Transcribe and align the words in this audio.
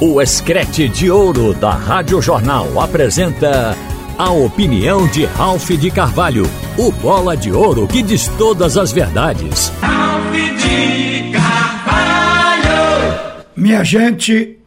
O 0.00 0.22
Escrete 0.22 0.88
de 0.88 1.10
Ouro 1.10 1.52
da 1.52 1.72
Rádio 1.72 2.22
Jornal 2.22 2.80
apresenta 2.80 3.76
a 4.16 4.30
opinião 4.30 5.08
de 5.08 5.24
Ralph 5.24 5.70
de 5.70 5.90
Carvalho, 5.90 6.44
o 6.78 6.92
bola 6.92 7.36
de 7.36 7.50
ouro 7.50 7.88
que 7.88 8.00
diz 8.00 8.28
todas 8.38 8.76
as 8.76 8.92
verdades. 8.92 9.72
Ralph 9.80 10.32
de 10.32 11.32
Carvalho! 11.32 12.70
Minha 13.56 13.82
gente, 13.82 14.60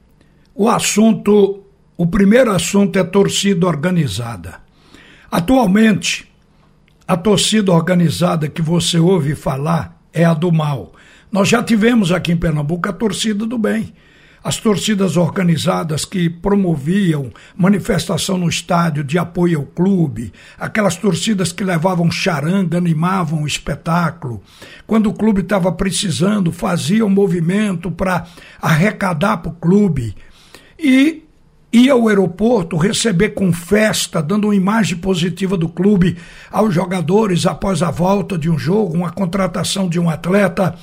o 0.54 0.68
assunto, 0.68 1.64
o 1.96 2.06
primeiro 2.06 2.52
assunto 2.52 3.00
é 3.00 3.04
torcida 3.06 3.66
organizada. 3.66 4.60
Atualmente, 5.32 6.30
a 7.08 7.16
torcida 7.16 7.72
organizada 7.72 8.50
que 8.50 8.62
você 8.62 9.00
ouve 9.00 9.34
falar 9.34 9.98
é 10.12 10.26
a 10.26 10.34
do 10.34 10.52
mal. 10.52 10.92
Nós 11.32 11.48
já 11.48 11.64
tivemos 11.64 12.12
aqui 12.12 12.34
em 12.34 12.38
Pernambuco 12.38 12.90
a 12.90 12.92
torcida 12.92 13.46
do 13.46 13.58
bem 13.58 13.94
as 14.44 14.58
torcidas 14.58 15.18
organizadas 15.18 16.04
que 16.04 16.30
promoviam 16.30 17.32
manifestação 17.56 18.38
no 18.38 18.50
estádio 18.50 19.04
de 19.04 19.18
apoio 19.18 19.60
ao 19.60 19.66
clube, 19.66 20.34
aquelas 20.58 20.96
torcidas 20.96 21.52
que 21.52 21.64
levavam 21.64 22.10
charanga, 22.10 22.78
animavam 22.78 23.44
o 23.44 23.48
espetáculo. 23.48 24.42
Quando 24.88 25.08
o 25.08 25.14
clube 25.14 25.42
estava 25.42 25.72
precisando, 25.72 26.52
faziam 26.52 27.08
movimento 27.10 27.92
para 27.92 28.26
arrecadar 28.60 29.38
para 29.38 29.52
o 29.52 29.56
clube. 29.56 30.16
E 30.80 31.24
ia 31.72 31.94
ao 31.94 32.08
aeroporto 32.08 32.76
receber 32.76 33.30
com 33.30 33.54
festa, 33.54 34.22
dando 34.22 34.46
uma 34.46 34.56
imagem 34.56 34.98
positiva 34.98 35.56
do 35.56 35.70
clube 35.70 36.18
aos 36.52 36.74
jogadores 36.74 37.46
após 37.46 37.82
a 37.82 37.92
volta 37.92 38.38
de 38.38 38.50
um 38.50 38.58
jogo, 38.58 38.96
uma 38.96 39.12
contratação 39.12 39.88
de 39.88 40.00
um 40.00 40.10
atleta. 40.10 40.76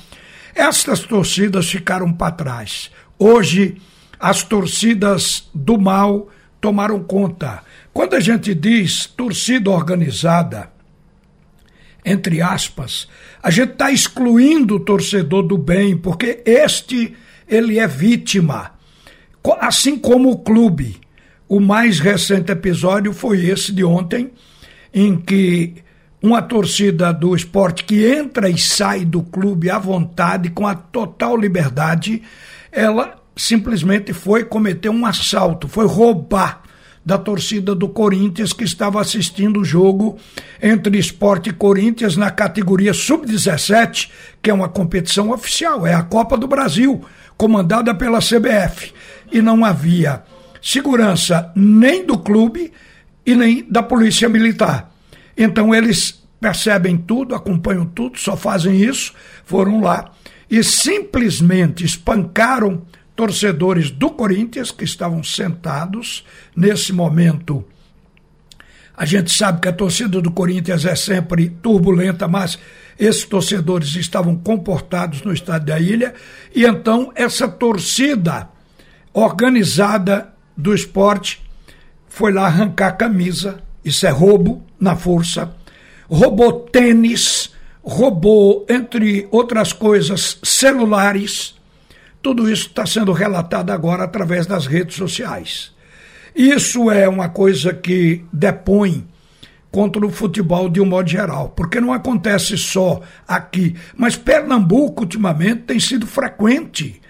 Estas 0.55 1.01
torcidas 1.01 1.69
ficaram 1.69 2.11
para 2.11 2.31
trás. 2.31 2.89
Hoje, 3.21 3.75
as 4.17 4.43
torcidas 4.43 5.49
do 5.53 5.77
mal 5.77 6.29
tomaram 6.61 7.03
conta. 7.03 7.61
Quando 7.93 8.15
a 8.15 8.19
gente 8.21 8.55
diz 8.55 9.07
torcida 9.07 9.69
organizada, 9.69 10.71
entre 12.05 12.41
aspas, 12.41 13.09
a 13.43 13.51
gente 13.51 13.73
está 13.73 13.91
excluindo 13.91 14.75
o 14.75 14.79
torcedor 14.79 15.43
do 15.43 15.57
bem, 15.57 15.97
porque 15.97 16.41
este 16.45 17.13
ele 17.45 17.77
é 17.77 17.85
vítima, 17.85 18.71
assim 19.59 19.97
como 19.97 20.31
o 20.31 20.39
clube. 20.39 20.95
O 21.45 21.59
mais 21.59 21.99
recente 21.99 22.53
episódio 22.53 23.11
foi 23.11 23.45
esse 23.47 23.73
de 23.73 23.83
ontem, 23.83 24.31
em 24.93 25.17
que 25.17 25.75
uma 26.21 26.41
torcida 26.41 27.11
do 27.11 27.35
esporte 27.35 27.83
que 27.83 28.05
entra 28.05 28.49
e 28.49 28.57
sai 28.57 29.03
do 29.03 29.23
clube 29.23 29.69
à 29.69 29.77
vontade, 29.77 30.49
com 30.51 30.65
a 30.65 30.75
total 30.75 31.35
liberdade, 31.35 32.21
ela 32.79 33.15
simplesmente 33.35 34.13
foi 34.13 34.45
cometer 34.45 34.87
um 34.87 35.05
assalto, 35.05 35.67
foi 35.67 35.85
roubar 35.85 36.61
da 37.05 37.17
torcida 37.17 37.75
do 37.75 37.89
Corinthians 37.89 38.53
que 38.53 38.63
estava 38.63 39.01
assistindo 39.01 39.59
o 39.59 39.65
jogo 39.65 40.17
entre 40.61 40.97
Esporte 40.97 41.49
e 41.49 41.53
Corinthians 41.53 42.15
na 42.15 42.31
categoria 42.31 42.93
Sub-17, 42.93 44.09
que 44.41 44.49
é 44.49 44.53
uma 44.53 44.69
competição 44.69 45.31
oficial, 45.31 45.85
é 45.85 45.93
a 45.93 46.03
Copa 46.03 46.37
do 46.37 46.47
Brasil, 46.47 47.03
comandada 47.35 47.93
pela 47.93 48.19
CBF. 48.19 48.93
E 49.29 49.41
não 49.41 49.65
havia 49.65 50.23
segurança 50.61 51.51
nem 51.55 52.05
do 52.05 52.17
clube 52.17 52.71
e 53.25 53.35
nem 53.35 53.65
da 53.69 53.83
Polícia 53.83 54.29
Militar. 54.29 54.89
Então 55.37 55.75
eles 55.75 56.23
percebem 56.39 56.95
tudo, 56.95 57.35
acompanham 57.35 57.85
tudo, 57.85 58.17
só 58.17 58.37
fazem 58.37 58.81
isso, 58.81 59.13
foram 59.43 59.81
lá 59.81 60.11
e 60.49 60.63
simplesmente 60.63 61.85
espancaram 61.85 62.81
torcedores 63.15 63.91
do 63.91 64.09
Corinthians 64.09 64.71
que 64.71 64.83
estavam 64.83 65.23
sentados 65.23 66.25
nesse 66.55 66.93
momento. 66.93 67.65
A 68.95 69.05
gente 69.05 69.31
sabe 69.31 69.61
que 69.61 69.67
a 69.67 69.73
torcida 69.73 70.21
do 70.21 70.31
Corinthians 70.31 70.85
é 70.85 70.95
sempre 70.95 71.49
turbulenta, 71.49 72.27
mas 72.27 72.59
esses 72.97 73.23
torcedores 73.23 73.95
estavam 73.95 74.35
comportados 74.35 75.21
no 75.21 75.31
estádio 75.31 75.67
da 75.67 75.79
ilha 75.79 76.13
e 76.53 76.65
então 76.65 77.11
essa 77.15 77.47
torcida 77.47 78.49
organizada 79.13 80.33
do 80.55 80.73
esporte 80.73 81.41
foi 82.09 82.33
lá 82.33 82.47
arrancar 82.47 82.93
camisa, 82.93 83.63
isso 83.85 84.05
é 84.05 84.09
roubo 84.09 84.65
na 84.79 84.95
força, 84.95 85.53
roubou 86.09 86.51
tênis, 86.51 87.51
roubou, 87.89 88.65
entre 88.69 89.27
outras 89.31 89.73
coisas, 89.73 90.37
celulares. 90.43 91.55
Tudo 92.21 92.49
isso 92.49 92.67
está 92.67 92.85
sendo 92.85 93.11
relatado 93.11 93.71
agora 93.71 94.03
através 94.03 94.45
das 94.45 94.67
redes 94.67 94.95
sociais. 94.95 95.71
Isso 96.35 96.91
é 96.91 97.09
uma 97.09 97.29
coisa 97.29 97.73
que 97.73 98.23
depõe 98.31 99.07
contra 99.71 100.05
o 100.05 100.11
futebol 100.11 100.69
de 100.69 100.79
um 100.79 100.85
modo 100.85 101.09
geral, 101.09 101.49
porque 101.49 101.81
não 101.81 101.91
acontece 101.91 102.57
só 102.57 103.01
aqui, 103.27 103.75
mas 103.95 104.15
Pernambuco 104.15 105.01
ultimamente 105.01 105.61
tem 105.63 105.79
sido 105.79 106.05
frequente. 106.05 107.01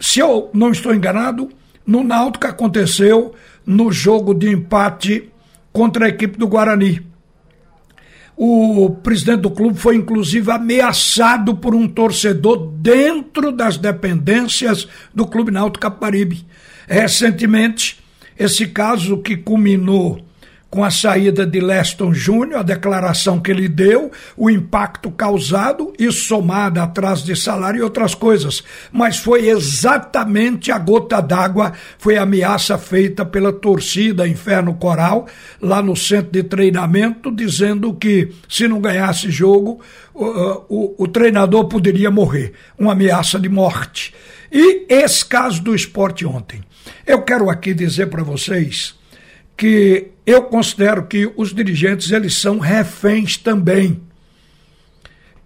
Se 0.00 0.20
eu 0.20 0.50
não 0.52 0.70
estou 0.70 0.94
enganado, 0.94 1.48
no 1.86 2.02
Náutico 2.02 2.46
aconteceu 2.46 3.32
no 3.64 3.92
jogo 3.92 4.34
de 4.34 4.50
empate 4.50 5.30
contra 5.72 6.06
a 6.06 6.08
equipe 6.08 6.36
do 6.36 6.48
Guarani. 6.48 7.06
O 8.36 8.90
presidente 9.02 9.40
do 9.40 9.50
clube 9.50 9.78
foi 9.78 9.96
inclusive 9.96 10.50
ameaçado 10.50 11.56
por 11.56 11.74
um 11.74 11.88
torcedor 11.88 12.70
dentro 12.72 13.50
das 13.50 13.78
dependências 13.78 14.86
do 15.14 15.26
Clube 15.26 15.50
Náutico 15.50 15.80
Caparibe. 15.80 16.44
Recentemente, 16.86 17.98
esse 18.38 18.66
caso 18.66 19.22
que 19.22 19.38
culminou 19.38 20.25
com 20.68 20.84
a 20.84 20.90
saída 20.90 21.46
de 21.46 21.60
Leston 21.60 22.12
Júnior, 22.12 22.60
a 22.60 22.62
declaração 22.62 23.40
que 23.40 23.50
ele 23.50 23.68
deu, 23.68 24.10
o 24.36 24.50
impacto 24.50 25.10
causado, 25.10 25.92
e 25.98 26.10
somado 26.10 26.80
atrás 26.80 27.22
de 27.22 27.36
salário 27.36 27.78
e 27.78 27.82
outras 27.82 28.14
coisas. 28.14 28.62
Mas 28.92 29.16
foi 29.16 29.48
exatamente 29.48 30.72
a 30.72 30.78
gota 30.78 31.20
d'água, 31.20 31.72
foi 31.98 32.16
a 32.16 32.22
ameaça 32.22 32.76
feita 32.76 33.24
pela 33.24 33.52
torcida 33.52 34.26
Inferno 34.26 34.74
Coral, 34.74 35.26
lá 35.60 35.80
no 35.80 35.96
centro 35.96 36.32
de 36.32 36.42
treinamento, 36.42 37.30
dizendo 37.30 37.94
que 37.94 38.32
se 38.48 38.66
não 38.66 38.80
ganhasse 38.80 39.30
jogo, 39.30 39.80
o, 40.12 40.24
o, 40.68 40.94
o 40.98 41.08
treinador 41.08 41.66
poderia 41.66 42.10
morrer. 42.10 42.52
Uma 42.78 42.92
ameaça 42.92 43.38
de 43.38 43.48
morte. 43.48 44.12
E 44.50 44.86
esse 44.88 45.24
caso 45.24 45.62
do 45.62 45.74
esporte 45.74 46.26
ontem. 46.26 46.60
Eu 47.06 47.22
quero 47.22 47.50
aqui 47.50 47.72
dizer 47.72 48.06
para 48.06 48.22
vocês 48.22 48.94
que 49.56 50.15
eu 50.26 50.42
considero 50.42 51.06
que 51.06 51.32
os 51.36 51.54
dirigentes 51.54 52.10
eles 52.10 52.34
são 52.34 52.58
reféns 52.58 53.36
também. 53.36 54.02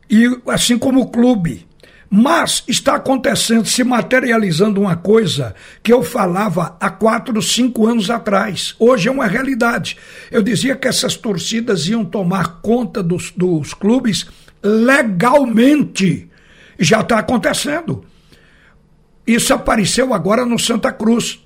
E 0.08 0.26
assim 0.48 0.78
como 0.78 1.00
o 1.02 1.10
clube. 1.10 1.68
Mas 2.12 2.64
está 2.66 2.96
acontecendo, 2.96 3.66
se 3.66 3.84
materializando 3.84 4.80
uma 4.80 4.96
coisa 4.96 5.54
que 5.80 5.92
eu 5.92 6.02
falava 6.02 6.76
há 6.80 6.90
quatro, 6.90 7.40
cinco 7.40 7.86
anos 7.86 8.10
atrás. 8.10 8.74
Hoje 8.80 9.08
é 9.08 9.12
uma 9.12 9.28
realidade. 9.28 9.96
Eu 10.28 10.42
dizia 10.42 10.74
que 10.74 10.88
essas 10.88 11.14
torcidas 11.14 11.86
iam 11.86 12.04
tomar 12.04 12.60
conta 12.62 13.00
dos, 13.00 13.30
dos 13.30 13.72
clubes 13.74 14.26
legalmente. 14.60 16.28
Já 16.80 17.00
está 17.00 17.20
acontecendo. 17.20 18.04
Isso 19.24 19.54
apareceu 19.54 20.12
agora 20.12 20.44
no 20.44 20.58
Santa 20.58 20.90
Cruz 20.90 21.38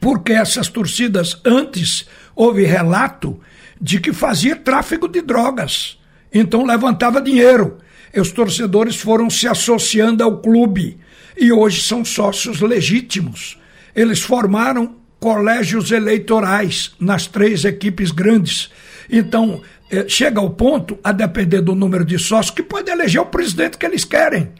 porque 0.00 0.32
essas 0.32 0.68
torcidas 0.68 1.38
antes 1.44 2.06
houve 2.34 2.64
relato 2.64 3.38
de 3.80 4.00
que 4.00 4.12
fazia 4.12 4.56
tráfico 4.56 5.06
de 5.06 5.20
drogas, 5.20 5.98
então 6.32 6.64
levantava 6.64 7.20
dinheiro. 7.20 7.78
E 8.12 8.20
os 8.20 8.32
torcedores 8.32 8.96
foram 8.96 9.30
se 9.30 9.46
associando 9.46 10.24
ao 10.24 10.38
clube 10.38 10.98
e 11.36 11.52
hoje 11.52 11.80
são 11.82 12.04
sócios 12.04 12.60
legítimos. 12.60 13.56
Eles 13.94 14.20
formaram 14.20 14.96
colégios 15.20 15.92
eleitorais 15.92 16.92
nas 16.98 17.26
três 17.26 17.64
equipes 17.64 18.10
grandes. 18.10 18.70
Então, 19.08 19.60
eh, 19.90 20.06
chega 20.08 20.40
ao 20.40 20.50
ponto, 20.50 20.98
a 21.04 21.12
depender 21.12 21.60
do 21.60 21.74
número 21.74 22.04
de 22.04 22.18
sócios, 22.18 22.54
que 22.54 22.62
pode 22.62 22.90
eleger 22.90 23.20
o 23.20 23.26
presidente 23.26 23.76
que 23.76 23.86
eles 23.86 24.04
querem. 24.04 24.50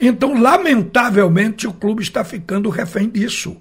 Então, 0.00 0.40
lamentavelmente, 0.40 1.66
o 1.66 1.72
clube 1.72 2.02
está 2.02 2.24
ficando 2.24 2.68
refém 2.70 3.08
disso. 3.08 3.56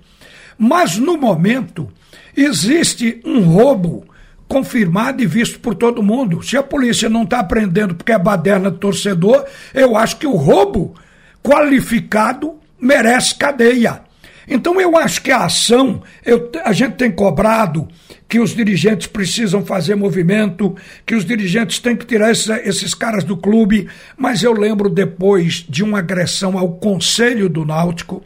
Mas 0.57 0.97
no 0.97 1.17
momento 1.17 1.89
existe 2.35 3.21
um 3.25 3.41
roubo 3.41 4.05
confirmado 4.47 5.21
e 5.21 5.25
visto 5.25 5.59
por 5.59 5.75
todo 5.75 6.03
mundo. 6.03 6.43
Se 6.43 6.55
a 6.55 6.63
polícia 6.63 7.09
não 7.09 7.23
está 7.23 7.39
aprendendo 7.39 7.95
porque 7.95 8.11
é 8.11 8.19
baderna 8.19 8.69
do 8.69 8.77
torcedor, 8.77 9.45
eu 9.73 9.97
acho 9.97 10.17
que 10.17 10.27
o 10.27 10.35
roubo 10.35 10.95
qualificado 11.43 12.55
merece 12.79 13.35
cadeia. 13.35 14.01
Então 14.47 14.79
eu 14.79 14.95
acho 14.95 15.21
que 15.21 15.31
a 15.31 15.45
ação, 15.45 16.03
eu, 16.23 16.51
a 16.63 16.71
gente 16.71 16.95
tem 16.95 17.11
cobrado 17.11 17.87
que 18.27 18.39
os 18.39 18.55
dirigentes 18.55 19.07
precisam 19.07 19.65
fazer 19.65 19.95
movimento, 19.95 20.75
que 21.05 21.15
os 21.15 21.25
dirigentes 21.25 21.79
têm 21.79 21.95
que 21.95 22.05
tirar 22.05 22.31
esses, 22.31 22.49
esses 22.49 22.93
caras 22.93 23.23
do 23.23 23.35
clube, 23.35 23.87
mas 24.17 24.43
eu 24.43 24.53
lembro 24.53 24.89
depois 24.89 25.65
de 25.67 25.83
uma 25.83 25.99
agressão 25.99 26.57
ao 26.57 26.73
Conselho 26.73 27.49
do 27.49 27.65
Náutico, 27.65 28.23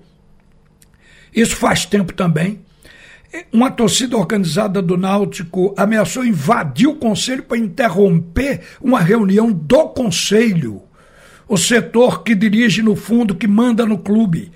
Isso 1.40 1.56
faz 1.56 1.86
tempo 1.86 2.12
também. 2.14 2.60
Uma 3.54 3.72
torcida 3.72 4.18
organizada 4.18 4.82
do 4.82 4.98
Náutico 4.98 5.74
ameaçou 5.78 6.26
invadir 6.26 6.88
o 6.88 6.96
conselho 6.96 7.44
para 7.44 7.58
interromper 7.58 8.62
uma 8.82 9.00
reunião 9.00 9.50
do 9.50 9.88
conselho, 9.90 10.82
o 11.48 11.56
setor 11.56 12.24
que 12.24 12.36
dirige 12.36 12.82
no 12.82 12.94
fundo, 12.94 13.36
que 13.36 13.48
manda 13.48 13.86
no 13.86 14.00
clube. 14.00 14.52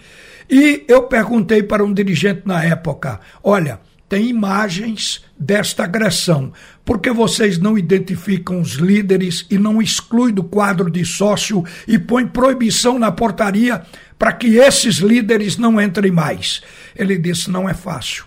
E 0.49 0.83
eu 0.89 1.03
perguntei 1.03 1.63
para 1.63 1.85
um 1.85 1.93
dirigente 1.93 2.41
na 2.43 2.61
época: 2.61 3.21
olha, 3.41 3.79
tem 4.13 4.27
imagens 4.27 5.23
desta 5.39 5.85
agressão. 5.85 6.53
Por 6.85 6.99
que 6.99 7.09
vocês 7.09 7.57
não 7.57 7.75
identificam 7.75 8.61
os 8.61 8.73
líderes 8.73 9.43
e 9.49 9.57
não 9.57 9.81
excluem 9.81 10.31
do 10.31 10.43
quadro 10.43 10.91
de 10.91 11.03
sócio 11.03 11.63
e 11.87 11.97
põe 11.97 12.27
proibição 12.27 12.99
na 12.99 13.11
portaria 13.11 13.81
para 14.19 14.31
que 14.31 14.57
esses 14.57 14.97
líderes 14.97 15.57
não 15.57 15.81
entrem 15.81 16.11
mais? 16.11 16.61
Ele 16.95 17.17
disse: 17.17 17.49
não 17.49 17.67
é 17.67 17.73
fácil 17.73 18.25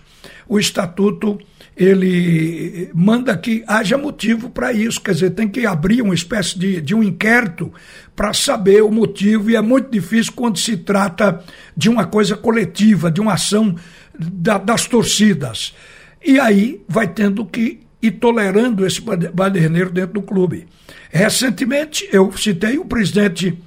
o 0.49 0.57
estatuto 0.57 1.37
ele 1.75 2.89
manda 2.91 3.37
que 3.37 3.63
haja 3.67 3.99
motivo 3.99 4.49
para 4.49 4.73
isso, 4.73 4.99
quer 4.99 5.11
dizer, 5.11 5.29
tem 5.31 5.47
que 5.47 5.63
abrir 5.63 6.01
uma 6.01 6.15
espécie 6.15 6.57
de, 6.57 6.81
de 6.81 6.95
um 6.95 7.03
inquérito 7.03 7.71
para 8.15 8.33
saber 8.33 8.81
o 8.81 8.89
motivo, 8.89 9.51
e 9.51 9.55
é 9.55 9.61
muito 9.61 9.91
difícil 9.91 10.33
quando 10.35 10.57
se 10.57 10.75
trata 10.75 11.39
de 11.75 11.87
uma 11.87 12.03
coisa 12.07 12.35
coletiva, 12.35 13.11
de 13.11 13.21
uma 13.21 13.33
ação 13.33 13.75
da, 14.17 14.57
das 14.57 14.85
torcidas. 14.85 15.75
E 16.23 16.39
aí 16.39 16.81
vai 16.87 17.07
tendo 17.07 17.45
que 17.45 17.79
ir 18.01 18.11
tolerando 18.11 18.85
esse 18.85 19.01
baderneiro 19.01 19.89
dentro 19.89 20.13
do 20.13 20.21
clube. 20.21 20.67
Recentemente, 21.09 22.07
eu 22.11 22.31
citei 22.35 22.77
o 22.77 22.85
presidente 22.85 23.57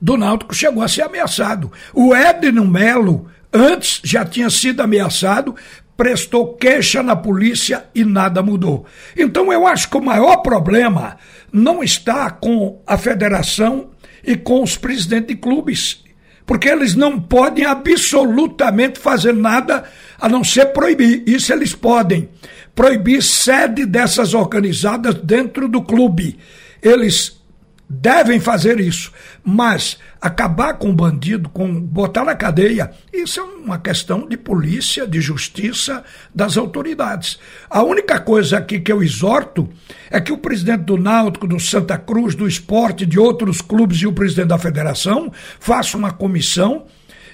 do 0.00 0.16
Náutico 0.16 0.54
chegou 0.54 0.82
a 0.82 0.88
ser 0.88 1.02
ameaçado. 1.02 1.72
O 1.92 2.14
Edno 2.14 2.64
Melo 2.64 3.28
Antes 3.52 4.00
já 4.04 4.24
tinha 4.26 4.50
sido 4.50 4.82
ameaçado, 4.82 5.54
prestou 5.96 6.54
queixa 6.54 7.02
na 7.02 7.16
polícia 7.16 7.86
e 7.94 8.04
nada 8.04 8.42
mudou. 8.42 8.86
Então 9.16 9.52
eu 9.52 9.66
acho 9.66 9.88
que 9.88 9.96
o 9.96 10.04
maior 10.04 10.38
problema 10.38 11.16
não 11.50 11.82
está 11.82 12.30
com 12.30 12.82
a 12.86 12.98
federação 12.98 13.90
e 14.22 14.36
com 14.36 14.62
os 14.62 14.76
presidentes 14.76 15.28
de 15.28 15.36
clubes, 15.36 16.04
porque 16.48 16.66
eles 16.66 16.94
não 16.94 17.20
podem 17.20 17.66
absolutamente 17.66 18.98
fazer 18.98 19.34
nada 19.34 19.84
a 20.18 20.30
não 20.30 20.42
ser 20.42 20.72
proibir. 20.72 21.22
Isso 21.26 21.52
eles 21.52 21.74
podem. 21.74 22.26
Proibir 22.74 23.22
sede 23.22 23.84
dessas 23.84 24.32
organizadas 24.32 25.14
dentro 25.16 25.68
do 25.68 25.82
clube. 25.82 26.38
Eles 26.82 27.37
devem 27.88 28.38
fazer 28.38 28.78
isso, 28.80 29.10
mas 29.42 29.96
acabar 30.20 30.74
com 30.74 30.90
o 30.90 30.94
bandido, 30.94 31.48
com 31.48 31.80
botar 31.80 32.24
na 32.24 32.34
cadeia, 32.34 32.90
isso 33.12 33.40
é 33.40 33.42
uma 33.42 33.78
questão 33.78 34.28
de 34.28 34.36
polícia, 34.36 35.06
de 35.06 35.20
justiça, 35.20 36.04
das 36.34 36.58
autoridades. 36.58 37.38
A 37.70 37.82
única 37.82 38.20
coisa 38.20 38.58
aqui 38.58 38.78
que 38.78 38.92
eu 38.92 39.02
exorto 39.02 39.68
é 40.10 40.20
que 40.20 40.32
o 40.32 40.38
presidente 40.38 40.82
do 40.82 40.98
Náutico, 40.98 41.46
do 41.46 41.58
Santa 41.58 41.96
Cruz, 41.96 42.34
do 42.34 42.46
esporte, 42.46 43.06
de 43.06 43.18
outros 43.18 43.62
clubes 43.62 44.02
e 44.02 44.06
o 44.06 44.12
presidente 44.12 44.48
da 44.48 44.58
federação 44.58 45.32
façam 45.58 46.00
uma 46.00 46.12
comissão 46.12 46.84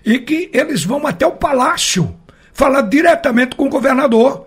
e 0.05 0.21
que 0.21 0.51
eles 0.53 0.85
vão 0.85 1.05
até 1.07 1.27
o 1.27 1.33
palácio 1.33 2.15
falar 2.53 2.83
diretamente 2.83 3.57
com 3.57 3.67
o 3.67 3.71
governador 3.71 4.47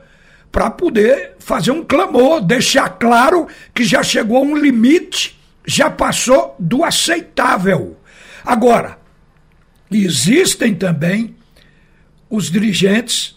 para 0.52 0.72
poder 0.72 1.36
fazer 1.40 1.72
um 1.72 1.84
clamor, 1.84 2.40
deixar 2.40 2.90
claro 2.92 3.48
que 3.74 3.84
já 3.84 4.02
chegou 4.02 4.38
a 4.38 4.42
um 4.42 4.56
limite 4.56 5.37
já 5.68 5.90
passou 5.90 6.56
do 6.58 6.86
aceitável. 6.86 7.98
Agora, 8.44 8.98
existem 9.92 10.74
também 10.74 11.36
os 12.30 12.50
dirigentes, 12.50 13.36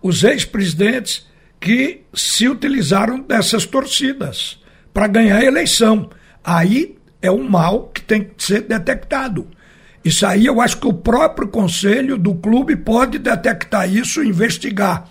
os 0.00 0.22
ex-presidentes, 0.22 1.26
que 1.60 2.02
se 2.14 2.48
utilizaram 2.48 3.20
dessas 3.20 3.66
torcidas 3.66 4.60
para 4.94 5.08
ganhar 5.08 5.38
a 5.38 5.44
eleição. 5.44 6.08
Aí 6.44 6.96
é 7.20 7.30
um 7.30 7.48
mal 7.48 7.88
que 7.88 8.00
tem 8.00 8.22
que 8.22 8.42
ser 8.42 8.62
detectado. 8.62 9.48
Isso 10.04 10.24
aí 10.24 10.46
eu 10.46 10.60
acho 10.60 10.78
que 10.78 10.86
o 10.86 10.94
próprio 10.94 11.48
conselho 11.48 12.16
do 12.16 12.36
clube 12.36 12.76
pode 12.76 13.18
detectar 13.18 13.92
isso 13.92 14.22
e 14.22 14.28
investigar. 14.28 15.08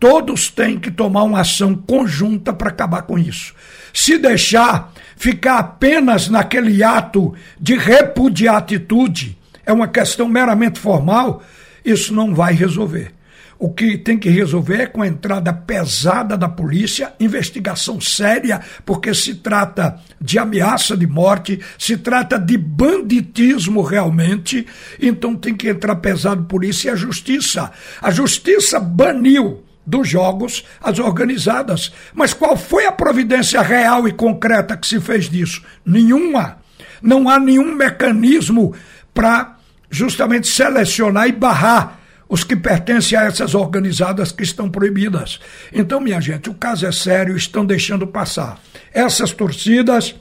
Todos 0.00 0.50
têm 0.50 0.78
que 0.78 0.90
tomar 0.90 1.22
uma 1.22 1.40
ação 1.40 1.74
conjunta 1.74 2.52
para 2.52 2.70
acabar 2.70 3.02
com 3.02 3.16
isso. 3.16 3.54
Se 3.94 4.18
deixar 4.18 4.92
ficar 5.20 5.58
apenas 5.58 6.30
naquele 6.30 6.82
ato 6.82 7.34
de 7.60 7.76
repudiar 7.76 8.56
atitude, 8.56 9.36
é 9.66 9.70
uma 9.70 9.86
questão 9.86 10.26
meramente 10.26 10.80
formal, 10.80 11.42
isso 11.84 12.14
não 12.14 12.34
vai 12.34 12.54
resolver. 12.54 13.12
O 13.58 13.70
que 13.70 13.98
tem 13.98 14.18
que 14.18 14.30
resolver 14.30 14.80
é 14.80 14.86
com 14.86 15.02
a 15.02 15.06
entrada 15.06 15.52
pesada 15.52 16.38
da 16.38 16.48
polícia, 16.48 17.12
investigação 17.20 18.00
séria, 18.00 18.62
porque 18.86 19.12
se 19.12 19.34
trata 19.34 20.00
de 20.18 20.38
ameaça 20.38 20.96
de 20.96 21.06
morte, 21.06 21.60
se 21.78 21.98
trata 21.98 22.38
de 22.38 22.56
banditismo 22.56 23.82
realmente, 23.82 24.66
então 24.98 25.36
tem 25.36 25.54
que 25.54 25.68
entrar 25.68 25.96
pesado 25.96 26.44
polícia 26.44 26.88
e 26.88 26.92
a 26.92 26.96
justiça. 26.96 27.70
A 28.00 28.10
justiça 28.10 28.80
baniu 28.80 29.62
dos 29.90 30.08
jogos 30.08 30.64
as 30.80 30.98
organizadas. 30.98 31.92
Mas 32.14 32.32
qual 32.32 32.56
foi 32.56 32.86
a 32.86 32.92
providência 32.92 33.60
real 33.60 34.06
e 34.06 34.12
concreta 34.12 34.76
que 34.76 34.86
se 34.86 35.00
fez 35.00 35.28
disso? 35.28 35.62
Nenhuma. 35.84 36.58
Não 37.02 37.28
há 37.28 37.38
nenhum 37.38 37.74
mecanismo 37.74 38.74
para 39.12 39.56
justamente 39.90 40.46
selecionar 40.46 41.28
e 41.28 41.32
barrar 41.32 41.98
os 42.28 42.44
que 42.44 42.54
pertencem 42.54 43.18
a 43.18 43.24
essas 43.24 43.56
organizadas 43.56 44.30
que 44.30 44.44
estão 44.44 44.70
proibidas. 44.70 45.40
Então, 45.72 46.00
minha 46.00 46.20
gente, 46.20 46.48
o 46.48 46.54
caso 46.54 46.86
é 46.86 46.92
sério, 46.92 47.36
estão 47.36 47.66
deixando 47.66 48.06
passar. 48.06 48.60
Essas 48.94 49.32
torcidas 49.32 50.14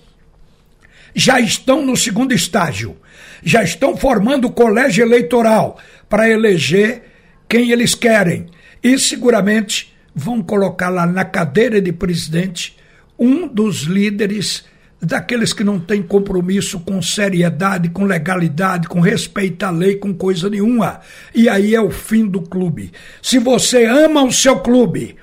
já 1.13 1.39
estão 1.39 1.85
no 1.85 1.95
segundo 1.95 2.33
estágio, 2.33 2.97
já 3.43 3.61
estão 3.61 3.95
formando 3.95 4.45
o 4.45 4.51
colégio 4.51 5.05
eleitoral 5.05 5.77
para 6.09 6.27
eleger 6.27 7.03
quem 7.47 7.71
eles 7.71 7.93
querem 7.93 8.47
e 8.83 8.97
seguramente 8.97 9.93
vão 10.13 10.41
colocar 10.41 10.89
lá 10.89 11.05
na 11.05 11.25
cadeira 11.25 11.81
de 11.81 11.91
presidente 11.91 12.75
um 13.17 13.47
dos 13.47 13.81
líderes 13.83 14.65
daqueles 15.01 15.53
que 15.53 15.63
não 15.63 15.79
têm 15.79 16.01
compromisso 16.01 16.79
com 16.81 17.01
seriedade, 17.01 17.89
com 17.89 18.03
legalidade, 18.03 18.87
com 18.87 18.99
respeito 18.99 19.63
à 19.63 19.69
lei, 19.69 19.95
com 19.95 20.13
coisa 20.13 20.49
nenhuma. 20.49 20.99
E 21.33 21.47
aí 21.47 21.73
é 21.73 21.81
o 21.81 21.89
fim 21.89 22.27
do 22.27 22.41
clube. 22.41 22.91
Se 23.21 23.39
você 23.39 23.85
ama 23.85 24.23
o 24.23 24.31
seu 24.31 24.59
clube, 24.59 25.15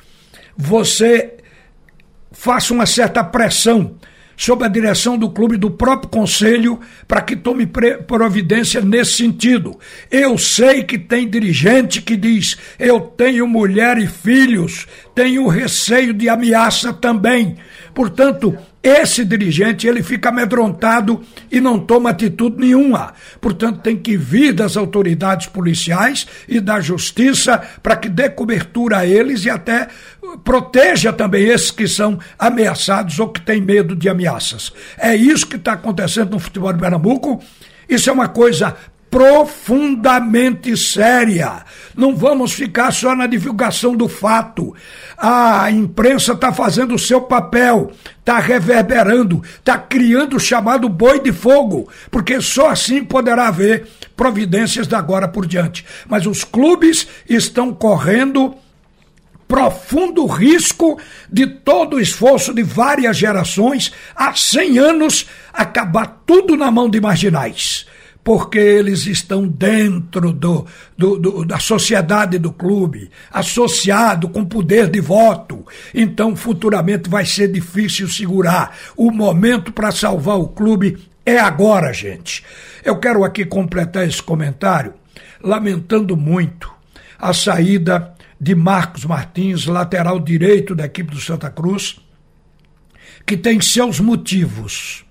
você 0.57 1.35
faça 2.33 2.73
uma 2.73 2.87
certa 2.87 3.23
pressão 3.23 3.97
sob 4.37 4.65
a 4.65 4.69
direção 4.69 5.17
do 5.17 5.31
clube 5.31 5.57
do 5.57 5.71
próprio 5.71 6.11
conselho 6.11 6.79
para 7.09 7.23
que 7.23 7.35
tome 7.35 7.67
providência 8.07 8.81
nesse 8.81 9.13
sentido. 9.13 9.79
Eu 10.11 10.37
sei 10.37 10.83
que 10.83 10.99
tem 10.99 11.29
dirigente 11.29 12.03
que 12.03 12.17
diz: 12.17 12.57
eu 12.79 13.01
tenho 13.01 13.47
mulher 13.47 13.99
e 13.99 14.07
filhos, 14.07 14.87
tenho 15.15 15.49
receio 15.49 16.13
de 16.13 16.29
ameaça 16.29 16.93
também. 16.93 17.57
Portanto, 17.95 18.57
esse 18.87 19.25
dirigente 19.25 19.87
ele 19.87 20.03
fica 20.03 20.29
amedrontado 20.29 21.21
e 21.51 21.61
não 21.61 21.79
toma 21.79 22.11
atitude 22.11 22.57
nenhuma. 22.59 23.15
Portanto, 23.41 23.81
tem 23.81 23.97
que 23.97 24.17
vir 24.17 24.53
das 24.53 24.77
autoridades 24.77 25.49
policiais 25.49 26.27
e 26.49 26.61
da 26.61 26.81
justiça 26.81 27.61
para 27.83 27.97
que 27.97 28.09
dê 28.09 28.31
cobertura 28.31 28.99
a 28.99 29.07
eles 29.07 29.45
e 29.45 29.51
até 29.51 29.89
proteja 30.45 31.13
também 31.13 31.45
esses 31.45 31.71
que 31.71 31.89
são 31.89 32.19
ameaçados 32.39 33.19
ou 33.19 33.29
que 33.29 33.41
têm 33.41 33.61
medo 33.61 33.97
de 33.97 34.09
ameaças. 34.09 34.73
É 34.97 35.17
isso 35.17 35.47
que 35.47 35.57
está 35.57 35.73
acontecendo 35.73 36.31
no 36.31 36.39
futebol 36.39 36.73
de 36.73 36.79
Pernambuco. 36.79 37.43
Isso 37.89 38.09
é 38.09 38.13
uma 38.13 38.29
coisa 38.29 38.77
profundamente 39.17 40.77
séria. 40.77 41.65
Não 41.97 42.15
vamos 42.15 42.53
ficar 42.53 42.93
só 42.93 43.17
na 43.17 43.27
divulgação 43.27 43.97
do 43.97 44.11
fato. 44.11 44.77
A 45.17 45.71
imprensa 45.71 46.35
está 46.35 46.53
fazendo 46.53 46.95
o 46.95 46.99
seu 46.99 47.23
papel, 47.23 47.93
está 48.19 48.39
reverberando, 48.39 49.43
está 49.59 49.79
criando 49.79 50.37
o 50.37 50.41
chamado 50.41 50.87
boi 50.91 51.19
de 51.19 51.33
fogo, 51.33 51.89
porque 52.11 52.43
só 52.43 52.69
assim 52.69 53.03
poderá 53.03 53.49
haver 53.49 53.89
providências 54.15 54.87
da 54.87 54.99
agora 54.99 55.27
por 55.27 55.47
diante. 55.47 55.87
Mas 56.07 56.27
os 56.27 56.45
clubes 56.45 57.09
estão 57.27 57.73
correndo 57.73 58.55
profundo 59.49 60.27
risco 60.27 61.01
de 61.33 61.47
todo 61.47 61.97
o 61.97 62.01
esforço 62.01 62.53
de 62.53 62.63
várias 62.63 63.17
gerações, 63.17 63.95
há 64.15 64.35
100 64.35 64.79
anos, 64.79 65.27
acabar 65.55 66.23
tudo 66.27 66.55
na 66.55 66.71
mão 66.71 66.91
de 66.91 67.01
marginais 67.01 67.87
porque 68.27 68.59
eles 68.59 69.07
estão 69.07 69.47
dentro 69.47 70.33
do, 70.33 70.67
do, 70.99 71.17
do, 71.17 71.45
da 71.45 71.61
sociedade 71.61 72.41
do 72.41 72.53
clube, 72.53 73.09
associado 73.31 74.29
com 74.29 74.45
poder 74.45 74.91
de 74.91 75.01
voto. 75.01 75.65
Então, 75.95 76.35
futuramente 76.35 77.09
vai 77.09 77.25
ser 77.25 77.47
difícil 77.47 78.09
segurar. 78.09 78.77
O 78.97 79.13
momento 79.13 79.71
para 79.71 79.93
salvar 79.93 80.41
o 80.41 80.49
clube 80.49 80.99
é 81.25 81.39
agora, 81.39 81.93
gente. 81.93 82.43
Eu 82.85 82.99
quero 82.99 83.23
aqui 83.23 83.45
completar 83.45 84.05
esse 84.09 84.21
comentário 84.21 84.95
lamentando 85.41 86.17
muito 86.17 86.69
a 87.17 87.33
saída 87.33 88.13
de 88.41 88.57
Marcos 88.57 89.05
Martins, 89.05 89.67
lateral 89.67 90.19
direito 90.19 90.75
da 90.75 90.87
equipe 90.87 91.13
do 91.13 91.21
Santa 91.21 91.49
Cruz, 91.49 92.01
que 93.25 93.37
tem 93.37 93.61
seus 93.61 94.01
motivos. 94.01 95.05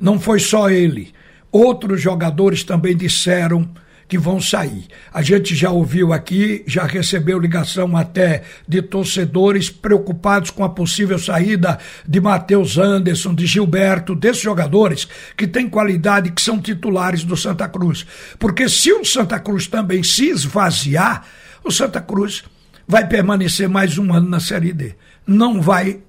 Não 0.00 0.18
foi 0.18 0.40
só 0.40 0.70
ele. 0.70 1.12
Outros 1.54 2.02
jogadores 2.02 2.64
também 2.64 2.96
disseram 2.96 3.70
que 4.08 4.18
vão 4.18 4.40
sair. 4.40 4.88
A 5.12 5.22
gente 5.22 5.54
já 5.54 5.70
ouviu 5.70 6.12
aqui, 6.12 6.64
já 6.66 6.82
recebeu 6.82 7.38
ligação 7.38 7.96
até 7.96 8.42
de 8.66 8.82
torcedores 8.82 9.70
preocupados 9.70 10.50
com 10.50 10.64
a 10.64 10.68
possível 10.68 11.16
saída 11.16 11.78
de 12.04 12.20
Matheus 12.20 12.76
Anderson, 12.76 13.32
de 13.32 13.46
Gilberto, 13.46 14.16
desses 14.16 14.42
jogadores 14.42 15.06
que 15.36 15.46
têm 15.46 15.68
qualidade, 15.68 16.32
que 16.32 16.42
são 16.42 16.60
titulares 16.60 17.22
do 17.22 17.36
Santa 17.36 17.68
Cruz. 17.68 18.04
Porque 18.36 18.68
se 18.68 18.92
o 18.92 19.04
Santa 19.04 19.38
Cruz 19.38 19.68
também 19.68 20.02
se 20.02 20.30
esvaziar, 20.30 21.24
o 21.62 21.70
Santa 21.70 22.00
Cruz 22.00 22.42
vai 22.84 23.06
permanecer 23.06 23.68
mais 23.68 23.96
um 23.96 24.12
ano 24.12 24.28
na 24.28 24.40
Série 24.40 24.72
D. 24.72 24.96
Não 25.24 25.62
vai 25.62 26.00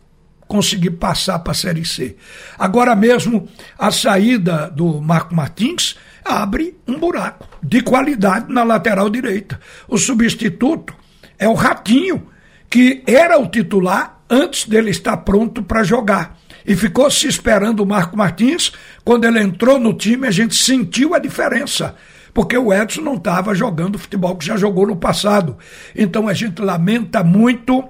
conseguir 0.48 0.92
passar 0.92 1.40
para 1.40 1.52
a 1.52 1.56
Série 1.56 1.86
C. 1.86 2.16
Agora 2.58 2.96
mesmo, 2.96 3.48
a 3.78 3.92
saída 3.92 4.70
do 4.70 5.02
Marco 5.02 5.36
Martins 5.36 5.96
abre 6.24 6.78
um 6.88 7.00
buraco 7.00 7.48
de 7.62 7.82
qualidade 7.82 8.52
na 8.52 8.64
lateral 8.64 9.10
direita. 9.10 9.60
O 9.88 9.98
substituto 9.98 10.94
é 11.38 11.48
o 11.48 11.54
Ratinho, 11.54 12.28
que 12.70 13.04
era 13.06 13.40
o 13.40 13.48
titular 13.48 14.22
antes 14.30 14.68
dele 14.68 14.90
estar 14.90 15.18
pronto 15.18 15.64
para 15.64 15.84
jogar. 15.84 16.38
E 16.66 16.76
ficou 16.76 17.12
se 17.12 17.28
esperando 17.28 17.82
o 17.82 17.86
Marco 17.86 18.18
Martins. 18.18 18.72
Quando 19.04 19.26
ele 19.26 19.40
entrou 19.40 19.80
no 19.80 19.94
time, 19.94 20.28
a 20.28 20.32
gente 20.32 20.56
sentiu 20.56 21.14
a 21.14 21.20
diferença 21.20 21.96
porque 22.36 22.58
o 22.58 22.74
Edson 22.74 23.00
não 23.00 23.16
estava 23.16 23.56
jogando 23.56 23.98
futebol 23.98 24.36
que 24.36 24.46
já 24.46 24.58
jogou 24.58 24.86
no 24.86 24.98
passado. 24.98 25.58
Então 25.96 26.28
a 26.28 26.34
gente 26.34 26.62
lamenta 26.62 27.24
muito 27.24 27.82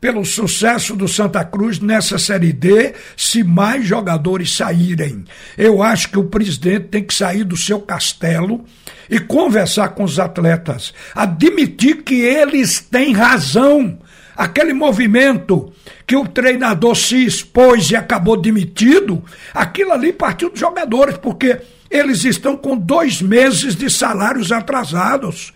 pelo 0.00 0.24
sucesso 0.24 0.96
do 0.96 1.06
Santa 1.06 1.44
Cruz 1.44 1.78
nessa 1.78 2.18
Série 2.18 2.52
D, 2.52 2.94
se 3.16 3.44
mais 3.44 3.84
jogadores 3.84 4.56
saírem. 4.56 5.24
Eu 5.58 5.82
acho 5.82 6.10
que 6.10 6.18
o 6.18 6.24
presidente 6.24 6.86
tem 6.86 7.04
que 7.04 7.12
sair 7.12 7.44
do 7.44 7.56
seu 7.56 7.80
castelo 7.80 8.64
e 9.10 9.20
conversar 9.20 9.88
com 9.90 10.04
os 10.04 10.18
atletas, 10.18 10.94
admitir 11.14 12.02
que 12.02 12.14
eles 12.14 12.80
têm 12.80 13.12
razão. 13.12 13.98
Aquele 14.36 14.72
movimento 14.72 15.70
que 16.06 16.16
o 16.16 16.26
treinador 16.26 16.96
se 16.96 17.26
expôs 17.26 17.90
e 17.90 17.96
acabou 17.96 18.40
demitido, 18.40 19.22
aquilo 19.52 19.92
ali 19.92 20.12
partiu 20.12 20.48
dos 20.48 20.58
jogadores, 20.58 21.18
porque 21.18 21.58
eles 21.90 22.24
estão 22.24 22.56
com 22.56 22.76
dois 22.76 23.20
meses 23.20 23.76
de 23.76 23.90
salários 23.90 24.50
atrasados 24.50 25.52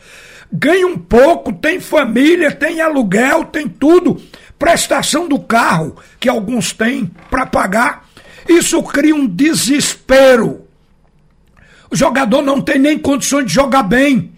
ganham 0.53 0.99
pouco, 0.99 1.53
tem 1.53 1.81
família, 1.81 2.51
tem 2.51 2.81
aluguel, 2.81 3.45
tem 3.45 3.69
tudo, 3.69 4.21
prestação 4.59 5.29
do 5.29 5.39
carro 5.39 5.97
que 6.19 6.29
alguns 6.29 6.73
têm 6.73 7.11
para 7.31 7.47
pagar. 7.47 8.09
Isso 8.49 8.83
cria 8.83 9.15
um 9.15 9.27
desespero. 9.27 10.63
O 11.91 11.97
jogador 11.97 12.43
não 12.43 12.61
tem 12.61 12.79
nem 12.79 12.99
condições 12.99 13.47
de 13.47 13.53
jogar 13.53 13.83
bem. 13.85 14.34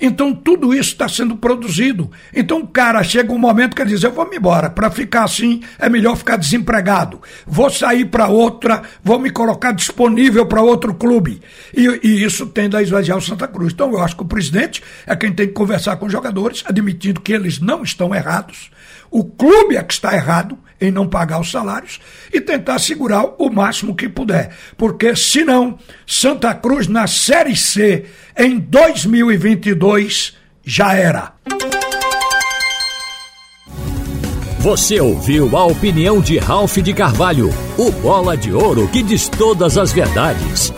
Então 0.00 0.34
tudo 0.34 0.72
isso 0.72 0.92
está 0.92 1.08
sendo 1.08 1.36
produzido. 1.36 2.10
Então 2.34 2.60
o 2.60 2.66
cara 2.66 3.02
chega 3.02 3.32
um 3.32 3.38
momento 3.38 3.74
que 3.74 3.82
ele 3.82 3.90
diz: 3.90 4.02
Eu 4.02 4.12
vou 4.12 4.28
me 4.28 4.36
embora. 4.36 4.70
Para 4.70 4.90
ficar 4.90 5.24
assim 5.24 5.62
é 5.78 5.88
melhor 5.88 6.16
ficar 6.16 6.36
desempregado. 6.36 7.20
Vou 7.46 7.70
sair 7.70 8.04
para 8.04 8.28
outra, 8.28 8.82
vou 9.02 9.18
me 9.18 9.30
colocar 9.30 9.72
disponível 9.72 10.46
para 10.46 10.62
outro 10.62 10.94
clube. 10.94 11.40
E, 11.74 12.00
e, 12.02 12.24
isso 12.24 12.46
tende 12.46 12.76
a 12.76 12.82
esvaziar 12.82 13.18
o 13.18 13.22
Santa 13.22 13.48
Cruz. 13.48 13.72
Então 13.72 13.92
eu 13.92 14.02
acho 14.02 14.16
que 14.16 14.22
o 14.22 14.26
presidente 14.26 14.82
é 15.06 15.16
quem 15.16 15.32
tem 15.32 15.48
que 15.48 15.54
conversar 15.54 15.96
com 15.96 16.06
os 16.06 16.12
jogadores, 16.12 16.62
admitindo 16.66 17.20
que 17.20 17.32
eles 17.32 17.58
não 17.58 17.82
estão 17.82 18.14
errados. 18.14 18.70
O 19.10 19.24
clube 19.24 19.76
é 19.76 19.82
que 19.82 19.92
está 19.92 20.14
errado 20.14 20.58
em 20.80 20.90
não 20.90 21.06
pagar 21.06 21.40
os 21.40 21.50
salários 21.50 22.00
e 22.32 22.40
tentar 22.40 22.78
segurar 22.78 23.24
o 23.38 23.50
máximo 23.50 23.94
que 23.94 24.08
puder. 24.08 24.50
Porque 24.76 25.14
senão, 25.16 25.78
Santa 26.06 26.54
Cruz 26.54 26.86
na 26.86 27.06
Série 27.06 27.56
C 27.56 28.06
em 28.36 28.58
2022 28.58 30.36
já 30.64 30.94
era. 30.94 31.32
Você 34.60 35.00
ouviu 35.00 35.56
a 35.56 35.64
opinião 35.64 36.20
de 36.20 36.36
Ralph 36.36 36.78
de 36.78 36.92
Carvalho, 36.92 37.50
o 37.76 37.90
bola 37.92 38.36
de 38.36 38.52
ouro 38.52 38.88
que 38.88 39.02
diz 39.02 39.28
todas 39.28 39.78
as 39.78 39.92
verdades. 39.92 40.72